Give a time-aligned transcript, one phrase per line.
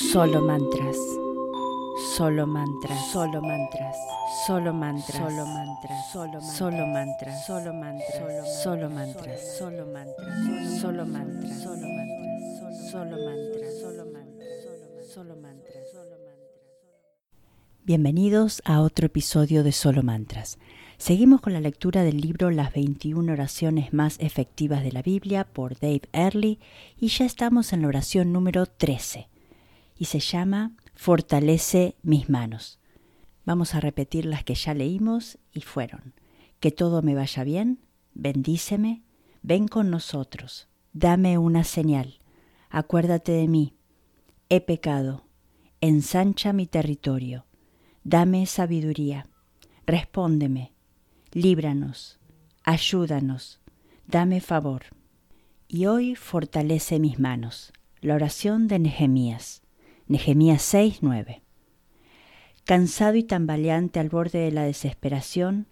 [0.00, 0.96] Solo mantras.
[2.16, 3.12] Solo mantras.
[3.12, 3.96] Solo mantras.
[4.46, 5.16] Solo mantras.
[5.18, 6.10] Solo mantras.
[6.10, 7.46] Solo solo mantras.
[7.46, 8.62] Solo mantras.
[8.62, 9.52] Solo mantras.
[9.52, 10.80] Solo mantras.
[10.80, 11.60] Solo mantras.
[11.60, 12.90] Solo mantras.
[12.90, 13.78] Solo mantras.
[13.78, 15.12] Solo mantras.
[15.12, 15.84] Solo mantras.
[17.84, 20.58] Bienvenidos a otro episodio de Solo Mantras.
[20.96, 25.78] Seguimos con la lectura del libro Las 21 oraciones más efectivas de la Biblia por
[25.78, 26.58] Dave Earley
[26.98, 29.29] y ya estamos en la oración número 13
[30.00, 32.80] y se llama Fortalece mis manos.
[33.44, 36.14] Vamos a repetir las que ya leímos y fueron.
[36.58, 37.80] Que todo me vaya bien,
[38.14, 39.02] bendíceme,
[39.42, 42.18] ven con nosotros, dame una señal,
[42.70, 43.74] acuérdate de mí,
[44.48, 45.26] he pecado,
[45.82, 47.44] ensancha mi territorio,
[48.02, 49.26] dame sabiduría,
[49.84, 50.72] respóndeme,
[51.32, 52.18] líbranos,
[52.64, 53.60] ayúdanos,
[54.06, 54.84] dame favor.
[55.68, 57.72] Y hoy fortalece mis manos.
[58.00, 59.62] La oración de Nehemías.
[60.10, 61.40] Nehemías 6, 9.
[62.64, 65.68] Cansado y tambaleante al borde de la desesperación,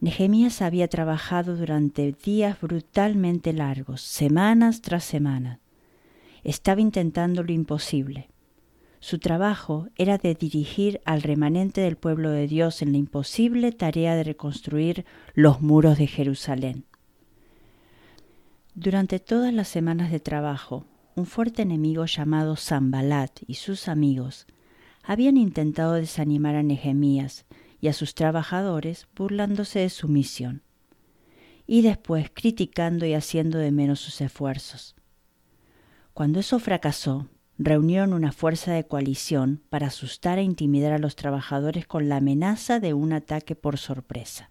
[0.00, 5.60] Nehemías había trabajado durante días brutalmente largos, semanas tras semana.
[6.44, 8.28] Estaba intentando lo imposible.
[9.00, 14.16] Su trabajo era de dirigir al remanente del pueblo de Dios en la imposible tarea
[14.16, 16.84] de reconstruir los muros de Jerusalén.
[18.74, 20.84] Durante todas las semanas de trabajo,
[21.18, 24.46] un fuerte enemigo llamado Zambalat y sus amigos
[25.02, 27.44] habían intentado desanimar a Nehemías
[27.80, 30.62] y a sus trabajadores burlándose de su misión,
[31.66, 34.94] y después criticando y haciendo de menos sus esfuerzos.
[36.14, 41.86] Cuando eso fracasó, reunieron una fuerza de coalición para asustar e intimidar a los trabajadores
[41.86, 44.50] con la amenaza de un ataque por sorpresa.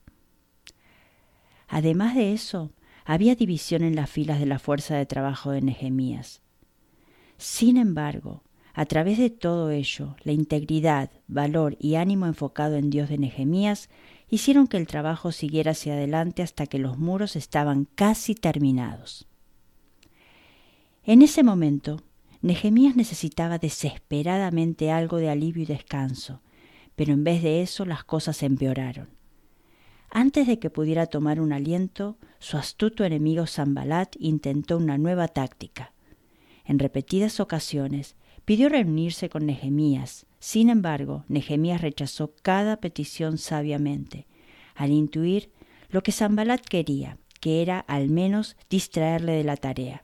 [1.70, 2.72] Además de eso,
[3.06, 6.42] había división en las filas de la fuerza de trabajo de Nehemías.
[7.38, 8.44] Sin embargo,
[8.74, 13.90] a través de todo ello, la integridad, valor y ánimo enfocado en Dios de Nehemías
[14.30, 19.28] hicieron que el trabajo siguiera hacia adelante hasta que los muros estaban casi terminados.
[21.04, 22.04] En ese momento,
[22.42, 26.42] Nehemías necesitaba desesperadamente algo de alivio y descanso,
[26.96, 29.10] pero en vez de eso las cosas empeoraron.
[30.10, 35.94] Antes de que pudiera tomar un aliento, su astuto enemigo Zambalat intentó una nueva táctica.
[36.68, 40.26] En repetidas ocasiones pidió reunirse con Nehemías.
[40.40, 44.28] Sin embargo, Nehemías rechazó cada petición sabiamente,
[44.76, 45.50] al intuir
[45.90, 50.04] lo que Zambalat quería, que era al menos distraerle de la tarea.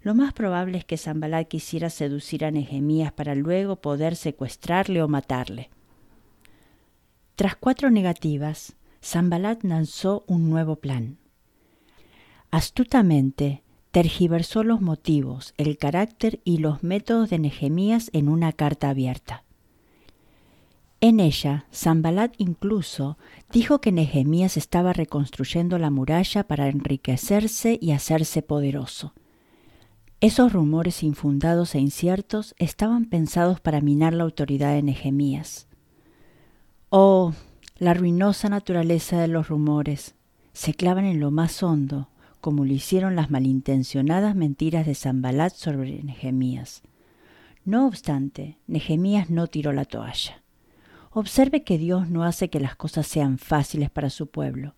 [0.00, 5.08] Lo más probable es que Zambalat quisiera seducir a Nehemías para luego poder secuestrarle o
[5.08, 5.68] matarle.
[7.36, 11.18] Tras cuatro negativas, Zambalat lanzó un nuevo plan.
[12.50, 19.44] Astutamente, tergiversó los motivos, el carácter y los métodos de Nehemías en una carta abierta.
[21.02, 23.16] En ella, Zambalat incluso
[23.50, 29.14] dijo que Nehemías estaba reconstruyendo la muralla para enriquecerse y hacerse poderoso.
[30.20, 35.66] Esos rumores infundados e inciertos estaban pensados para minar la autoridad de Nehemías.
[36.90, 37.32] Oh,
[37.78, 40.14] la ruinosa naturaleza de los rumores
[40.52, 46.02] se clavan en lo más hondo, como lo hicieron las malintencionadas mentiras de Zambalat sobre
[46.02, 46.82] Nehemías.
[47.64, 50.42] No obstante, Nehemías no tiró la toalla.
[51.12, 54.74] Observe que Dios no hace que las cosas sean fáciles para su pueblo.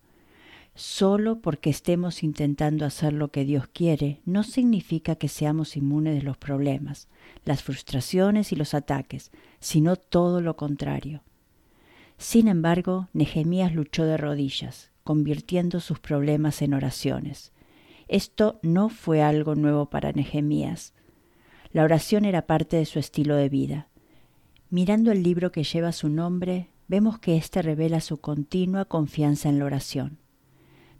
[0.75, 6.23] Solo porque estemos intentando hacer lo que Dios quiere no significa que seamos inmunes de
[6.23, 7.07] los problemas,
[7.45, 11.21] las frustraciones y los ataques, sino todo lo contrario.
[12.17, 17.52] Sin embargo, Nehemías luchó de rodillas, convirtiendo sus problemas en oraciones.
[18.13, 20.93] Esto no fue algo nuevo para Nehemías.
[21.71, 23.87] La oración era parte de su estilo de vida.
[24.69, 29.57] Mirando el libro que lleva su nombre, vemos que éste revela su continua confianza en
[29.57, 30.19] la oración.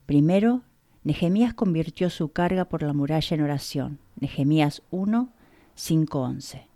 [0.07, 0.63] Primero,
[1.03, 3.99] Nehemías convirtió su carga por la muralla en oración.
[4.19, 5.29] Nehemías 1,
[5.75, 6.67] 5, 11.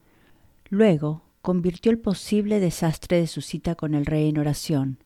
[0.70, 5.00] Luego, convirtió el posible desastre de su cita con el rey en oración.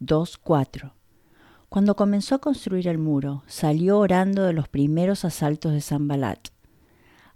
[0.00, 0.94] 2, 4.
[1.74, 6.50] Cuando comenzó a construir el muro, salió orando de los primeros asaltos de Zambalat.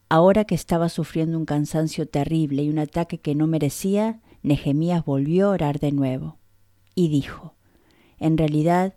[0.08, 5.48] Ahora que estaba sufriendo un cansancio terrible y un ataque que no merecía, Nehemías volvió
[5.48, 6.38] a orar de nuevo.
[6.94, 7.56] Y dijo,
[8.20, 8.94] en realidad,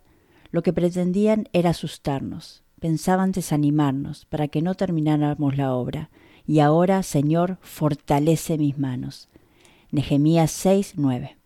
[0.52, 6.10] lo que pretendían era asustarnos, pensaban desanimarnos para que no termináramos la obra.
[6.46, 9.28] Y ahora, Señor, fortalece mis manos.
[9.90, 11.36] Nehemías 6, 9.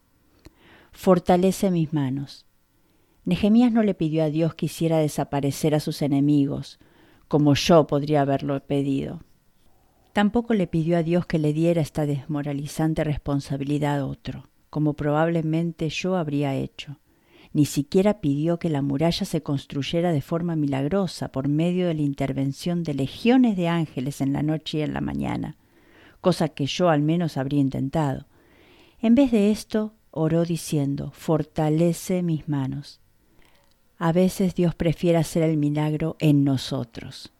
[0.92, 2.45] Fortalece mis manos.
[3.26, 6.78] Nehemías no le pidió a Dios que hiciera desaparecer a sus enemigos,
[7.26, 9.20] como yo podría haberlo pedido.
[10.12, 15.88] Tampoco le pidió a Dios que le diera esta desmoralizante responsabilidad a otro, como probablemente
[15.88, 17.00] yo habría hecho.
[17.52, 22.02] Ni siquiera pidió que la muralla se construyera de forma milagrosa por medio de la
[22.02, 25.56] intervención de legiones de ángeles en la noche y en la mañana,
[26.20, 28.28] cosa que yo al menos habría intentado.
[29.00, 33.00] En vez de esto, oró diciendo, fortalece mis manos.
[33.98, 37.32] A veces Dios prefiere hacer el milagro en nosotros.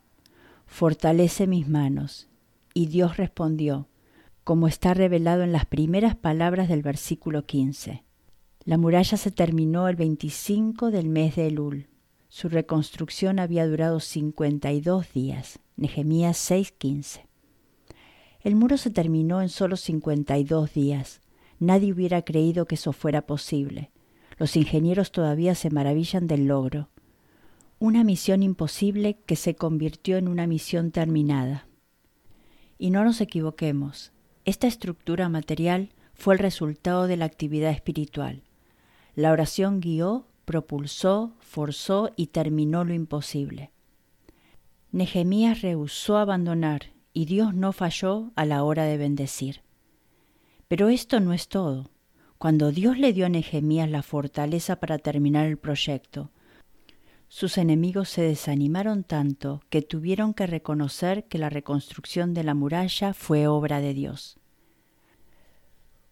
[0.67, 2.29] Fortalece mis manos
[2.73, 3.89] y Dios respondió,
[4.43, 8.05] como está revelado en las primeras palabras del versículo 15.
[8.65, 11.89] La muralla se terminó el 25 del mes de Elul.
[12.29, 15.59] Su reconstrucción había durado 52 días.
[15.77, 17.27] Nehemías 6:15.
[18.41, 21.21] El muro se terminó en solo 52 días.
[21.59, 23.91] Nadie hubiera creído que eso fuera posible.
[24.37, 26.89] Los ingenieros todavía se maravillan del logro.
[27.79, 31.67] Una misión imposible que se convirtió en una misión terminada.
[32.79, 34.13] Y no nos equivoquemos,
[34.45, 38.43] esta estructura material fue el resultado de la actividad espiritual.
[39.15, 43.71] La oración guió, propulsó, forzó y terminó lo imposible.
[44.93, 49.63] Nehemías rehusó abandonar y Dios no falló a la hora de bendecir.
[50.69, 51.91] Pero esto no es todo.
[52.39, 56.31] Cuando Dios le dio a Nehemías la fortaleza para terminar el proyecto,
[57.29, 63.15] sus enemigos se desanimaron tanto que tuvieron que reconocer que la reconstrucción de la muralla
[63.15, 64.39] fue obra de Dios.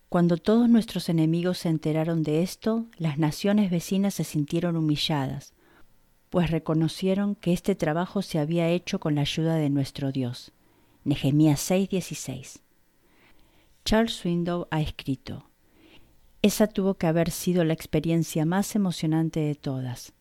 [0.09, 5.53] Cuando todos nuestros enemigos se enteraron de esto, las naciones vecinas se sintieron humilladas,
[6.31, 10.53] pues reconocieron que este trabajo se había hecho con la ayuda de nuestro Dios.
[11.05, 12.61] Nehemías 6:16.
[13.85, 15.51] Charles Swindow ha escrito:
[16.45, 20.13] Esa tuvo que haber sido la experiencia más emocionante de todas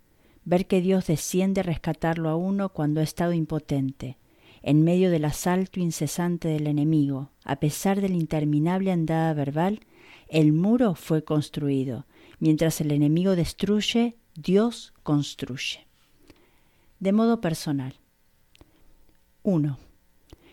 [0.46, 4.18] ver que Dios desciende a rescatarlo a uno cuando ha estado impotente,
[4.62, 9.82] en medio del asalto incesante del enemigo, a pesar de la interminable andada verbal,
[10.30, 12.06] el muro fue construido.
[12.40, 15.86] Mientras el enemigo destruye, Dios construye.
[17.00, 17.96] De modo personal.
[19.44, 19.78] 1.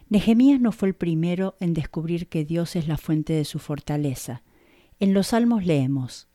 [0.09, 4.43] Nehemías no fue el primero en descubrir que Dios es la fuente de su fortaleza.
[5.00, 6.29] En los salmos leemos,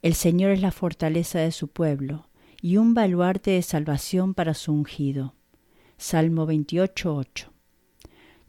[0.00, 2.28] El Señor es la fortaleza de su pueblo,
[2.62, 5.34] y un baluarte de salvación para su ungido.
[5.96, 7.48] Salmo 28.8.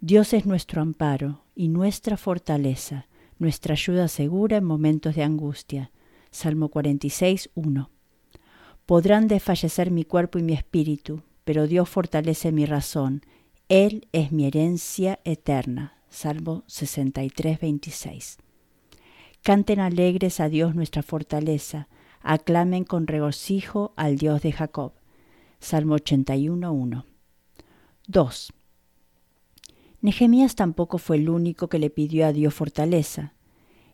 [0.02, 3.08] Dios es nuestro amparo y nuestra fortaleza,
[3.40, 5.92] nuestra ayuda segura en momentos de angustia.
[6.30, 7.90] Salmo 46.1.
[8.86, 13.24] Podrán desfallecer mi cuerpo y mi espíritu, pero Dios fortalece mi razón.
[13.68, 15.98] Él es mi herencia eterna.
[16.10, 18.38] Salmo 63.26.
[19.46, 21.88] Canten alegres a Dios nuestra fortaleza,
[22.24, 24.94] aclamen con regocijo al Dios de Jacob.
[25.60, 27.04] Salmo 81.1.
[28.08, 28.54] 2.
[30.02, 33.36] Nehemías tampoco fue el único que le pidió a Dios fortaleza.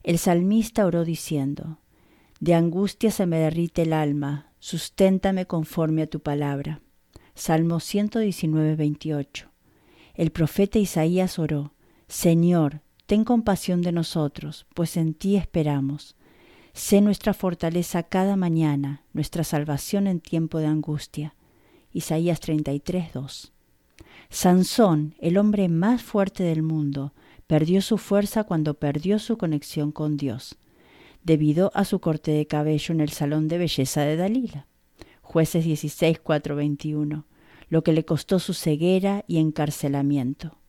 [0.04, 1.80] El salmista oró diciendo,
[2.40, 6.80] De angustia se me derrite el alma, susténtame conforme a tu palabra.
[7.36, 9.50] Salmo 119.28.
[10.14, 11.74] El profeta Isaías oró,
[12.08, 12.80] Señor,
[13.12, 16.16] ten compasión de nosotros, pues en ti esperamos.
[16.72, 21.36] Sé nuestra fortaleza cada mañana, nuestra salvación en tiempo de angustia.
[21.92, 23.52] Isaías 33, 2.
[24.30, 27.12] Sansón, el hombre más fuerte del mundo,
[27.48, 30.56] perdió su fuerza cuando perdió su conexión con Dios,
[31.22, 34.68] debido a su corte de cabello en el salón de belleza de Dalila.
[35.22, 37.26] Jueces 16, 4, 21,
[37.68, 40.61] lo que le costó su ceguera y encarcelamiento.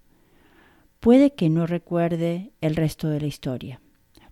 [1.03, 3.83] Puede que no recuerde el resto de la historia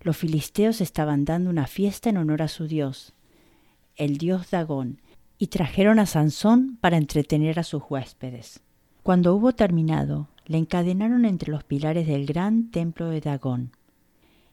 [0.03, 3.13] los filisteos estaban dando una fiesta en honor a su dios,
[3.95, 5.01] el dios Dagón,
[5.37, 8.61] y trajeron a Sansón para entretener a sus huéspedes.
[9.03, 13.71] Cuando hubo terminado, le encadenaron entre los pilares del gran templo de Dagón.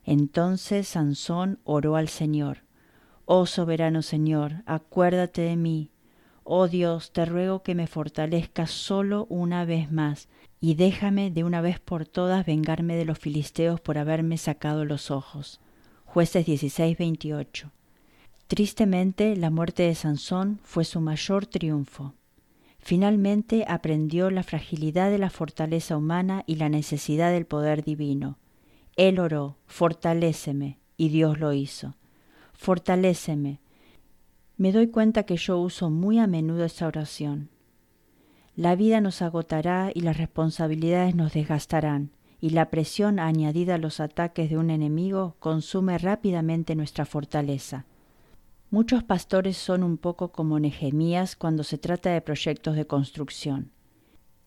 [0.04, 2.58] Entonces Sansón oró al Señor,
[3.25, 5.90] Oh soberano Señor, acuérdate de mí.
[6.44, 10.28] Oh Dios, te ruego que me fortalezcas solo una vez más
[10.60, 15.10] y déjame de una vez por todas vengarme de los filisteos por haberme sacado los
[15.10, 15.60] ojos.
[16.04, 17.70] Jueces 16, 28.
[18.48, 22.14] Tristemente, la muerte de Sansón fue su mayor triunfo.
[22.78, 28.38] Finalmente aprendió la fragilidad de la fortaleza humana y la necesidad del poder divino.
[28.96, 31.94] Él oró, fortaléceme, y Dios lo hizo.
[32.54, 33.60] Fortaléceme.
[34.56, 37.50] Me doy cuenta que yo uso muy a menudo esa oración.
[38.58, 42.10] La vida nos agotará y las responsabilidades nos desgastarán,
[42.40, 47.86] y la presión añadida a los ataques de un enemigo consume rápidamente nuestra fortaleza.
[48.72, 53.70] Muchos pastores son un poco como Nehemías cuando se trata de proyectos de construcción.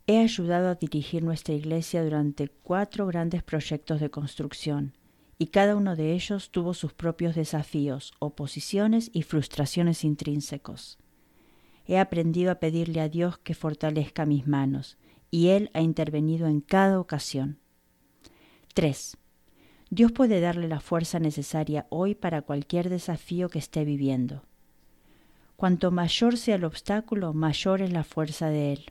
[0.08, 4.94] He ayudado a dirigir nuestra iglesia durante cuatro grandes proyectos de construcción,
[5.38, 11.01] y cada uno de ellos tuvo sus propios desafíos, oposiciones y frustraciones intrínsecos.
[11.92, 14.98] He aprendido a pedirle a Dios que fortalezca mis manos,
[15.30, 17.60] y Él ha intervenido en cada ocasión.
[18.74, 19.18] 3.
[19.90, 24.44] Dios puede darle la fuerza necesaria hoy para cualquier desafío que esté viviendo.
[25.58, 28.86] Cuanto mayor sea el obstáculo, mayor es la fuerza de él.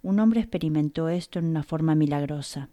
[0.00, 2.70] Un hombre experimentó esto en una forma milagrosa.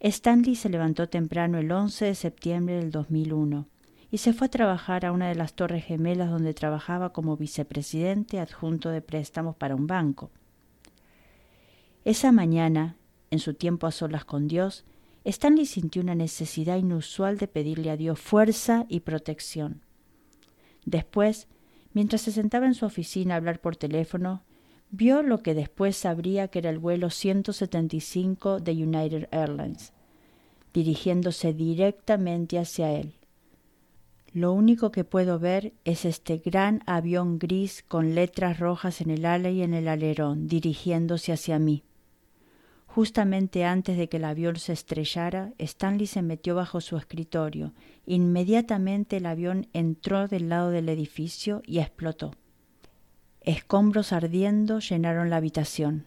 [0.00, 3.68] Stanley se levantó temprano el 11 de septiembre del 2001
[4.14, 8.38] y se fue a trabajar a una de las torres gemelas donde trabajaba como vicepresidente
[8.38, 10.30] adjunto de préstamos para un banco.
[12.04, 12.96] Esa mañana,
[13.32, 14.84] en su tiempo a solas con Dios,
[15.24, 19.82] Stanley sintió una necesidad inusual de pedirle a Dios fuerza y protección.
[20.84, 21.48] Después,
[21.92, 24.44] mientras se sentaba en su oficina a hablar por teléfono,
[24.90, 29.92] vio lo que después sabría que era el vuelo 175 de United Airlines,
[30.72, 33.16] dirigiéndose directamente hacia él.
[34.34, 39.26] Lo único que puedo ver es este gran avión gris con letras rojas en el
[39.26, 41.84] ala y en el alerón, dirigiéndose hacia mí.
[42.88, 47.74] Justamente antes de que el avión se estrellara, Stanley se metió bajo su escritorio.
[48.06, 52.32] Inmediatamente el avión entró del lado del edificio y explotó.
[53.40, 56.06] Escombros ardiendo llenaron la habitación.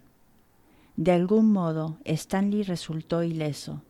[0.97, 3.83] De algún modo, Stanley resultó ileso,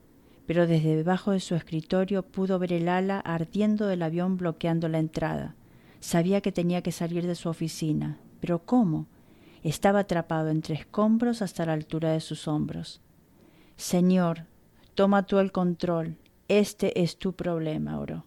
[0.48, 4.98] pero desde debajo de su escritorio pudo ver el ala ardiendo del avión bloqueando la
[4.98, 5.56] entrada.
[6.00, 9.08] Sabía que tenía que salir de su oficina, pero ¿cómo?
[9.62, 13.02] Estaba atrapado entre escombros hasta la altura de sus hombros.
[13.76, 14.46] Señor,
[14.96, 16.16] toma tú el control.
[16.48, 18.26] Este es tu problema, oró.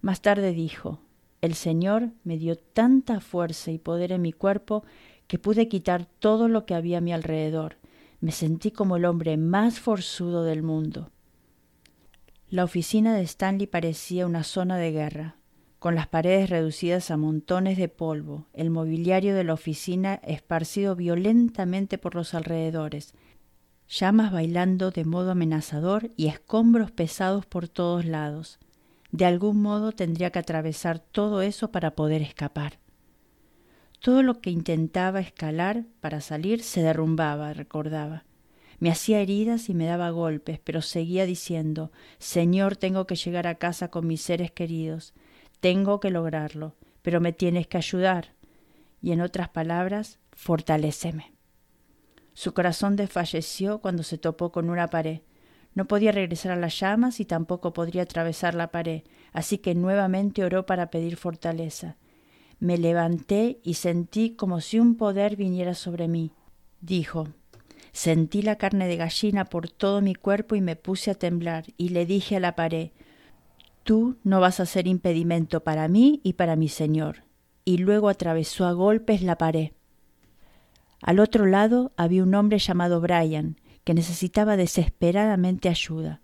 [0.00, 1.00] Más tarde dijo,
[1.42, 4.84] el Señor me dio tanta fuerza y poder en mi cuerpo
[5.26, 7.76] que pude quitar todo lo que había a mi alrededor.
[8.20, 11.10] Me sentí como el hombre más forzudo del mundo.
[12.52, 15.36] La oficina de Stanley parecía una zona de guerra
[15.78, 21.96] con las paredes reducidas a montones de polvo, el mobiliario de la oficina esparcido violentamente
[21.96, 23.14] por los alrededores,
[23.88, 28.58] llamas bailando de modo amenazador y escombros pesados por todos lados.
[29.12, 32.80] De algún modo tendría que atravesar todo eso para poder escapar.
[33.98, 38.24] Todo lo que intentaba escalar para salir se derrumbaba, recordaba.
[38.82, 43.54] Me hacía heridas y me daba golpes, pero seguía diciendo Señor, tengo que llegar a
[43.54, 45.14] casa con mis seres queridos.
[45.60, 48.34] Tengo que lograrlo, pero me tienes que ayudar.
[49.00, 51.32] Y en otras palabras, fortaléceme.
[52.32, 55.20] Su corazón desfalleció cuando se topó con una pared.
[55.74, 60.42] No podía regresar a las llamas y tampoco podría atravesar la pared, así que nuevamente
[60.42, 61.98] oró para pedir fortaleza.
[62.58, 66.32] Me levanté y sentí como si un poder viniera sobre mí.
[66.80, 67.28] Dijo,
[67.92, 71.90] sentí la carne de gallina por todo mi cuerpo y me puse a temblar, y
[71.90, 72.90] le dije a la pared,
[73.84, 77.24] Tú no vas a ser impedimento para mí y para mi Señor.
[77.64, 79.72] Y luego atravesó a golpes la pared.
[81.00, 86.20] Al otro lado había un hombre llamado Brian, que necesitaba desesperadamente ayuda.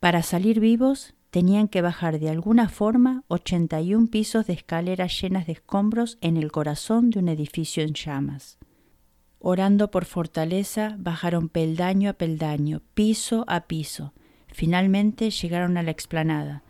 [0.00, 5.52] Para salir vivos tenían que bajar de alguna forma 81 pisos de escaleras llenas de
[5.52, 8.58] escombros en el corazón de un edificio en llamas.
[9.40, 14.12] Orando por fortaleza, bajaron peldaño a peldaño, piso a piso,
[14.52, 16.62] Finalmente llegaron a la explanada,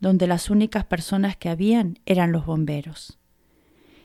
[0.00, 3.18] donde las únicas personas que habían eran los bomberos.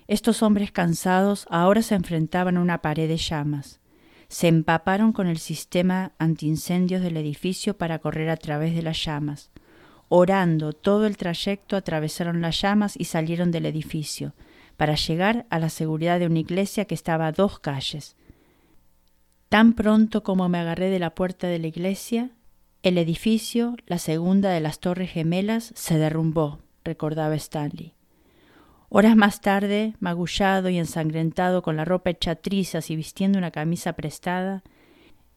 [0.07, 3.79] Estos hombres cansados ahora se enfrentaban a una pared de llamas.
[4.27, 9.51] Se empaparon con el sistema antiincendios del edificio para correr a través de las llamas.
[10.07, 14.33] Orando todo el trayecto atravesaron las llamas y salieron del edificio,
[14.79, 18.15] para llegar a la seguridad de una iglesia que estaba a dos calles.
[19.49, 22.29] Tan pronto como me agarré de la puerta de la iglesia,
[22.81, 27.93] el edificio, la segunda de las torres gemelas, se derrumbó, recordaba Stanley.
[28.87, 33.91] Horas más tarde, magullado y ensangrentado con la ropa hecha trizas y vistiendo una camisa
[33.97, 34.63] prestada,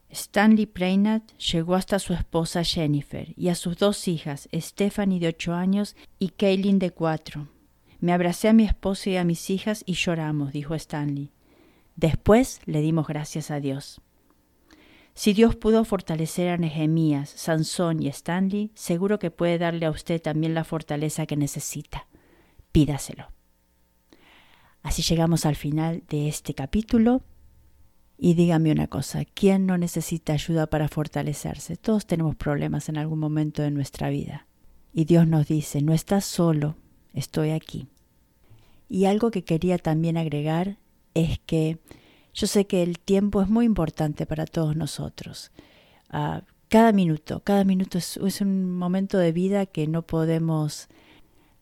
[0.09, 5.53] Stanley Prainat llegó hasta su esposa Jennifer y a sus dos hijas, Stephanie de ocho
[5.53, 7.49] años y Kaylin de cuatro.
[8.03, 11.31] Me abracé a mi esposa y a mis hijas y lloramos, dijo Stanley.
[11.95, 14.01] Después le dimos gracias a Dios.
[15.15, 20.21] Si Dios pudo fortalecer a Nehemías, Sansón y Stanley, seguro que puede darle a usted
[20.21, 22.09] también la fortaleza que necesita.
[22.73, 23.29] Pídaselo.
[24.83, 27.23] Así llegamos al final de este capítulo.
[28.19, 31.77] Y dígame una cosa, ¿quién no necesita ayuda para fortalecerse?
[31.77, 34.49] Todos tenemos problemas en algún momento de nuestra vida.
[34.93, 36.75] Y Dios nos dice, no estás solo,
[37.15, 37.87] estoy aquí.
[38.93, 40.77] Y algo que quería también agregar
[41.15, 41.79] es que
[42.35, 45.51] Yo sé que el tiempo es muy importante para todos nosotros.
[46.11, 50.89] Ah, cada minuto, cada minuto es, es un momento de vida que no podemos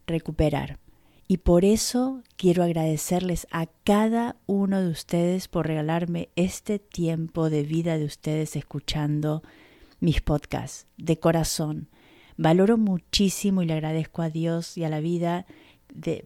[0.08, 0.80] recuperar.
[1.28, 7.62] Y por eso quiero agradecerles a cada uno de ustedes por regalarme este tiempo de
[7.62, 9.44] vida de ustedes escuchando
[10.00, 11.90] mis podcasts de corazón.
[12.36, 15.46] Valoro muchísimo y le agradezco a Dios y a la vida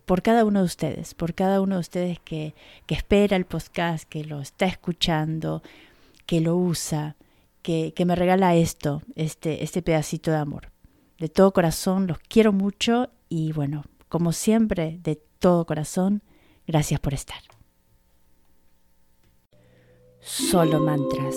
[0.04, 2.54] por cada uno de ustedes, por cada uno de ustedes que,
[2.86, 5.62] que espera el podcast, que lo está escuchando,
[6.26, 7.16] que lo usa,
[7.62, 10.70] que, que me regala esto, este, este pedacito de amor.
[11.18, 16.22] De todo corazón los quiero mucho y bueno, como siempre, de todo corazón,
[16.66, 17.40] gracias por estar.
[20.20, 21.36] Solo mantras.